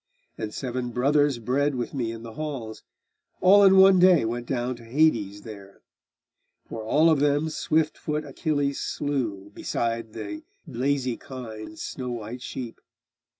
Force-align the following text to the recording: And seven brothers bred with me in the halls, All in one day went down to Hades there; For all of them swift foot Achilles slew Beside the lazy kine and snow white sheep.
And 0.35 0.51
seven 0.51 0.89
brothers 0.89 1.37
bred 1.37 1.75
with 1.75 1.93
me 1.93 2.11
in 2.11 2.23
the 2.23 2.33
halls, 2.33 2.81
All 3.39 3.63
in 3.63 3.77
one 3.77 3.99
day 3.99 4.25
went 4.25 4.47
down 4.47 4.75
to 4.77 4.83
Hades 4.83 5.43
there; 5.43 5.83
For 6.67 6.83
all 6.83 7.11
of 7.11 7.19
them 7.19 7.49
swift 7.49 7.99
foot 7.99 8.25
Achilles 8.25 8.79
slew 8.79 9.51
Beside 9.53 10.13
the 10.13 10.41
lazy 10.65 11.17
kine 11.17 11.67
and 11.67 11.77
snow 11.77 12.09
white 12.13 12.41
sheep. 12.41 12.81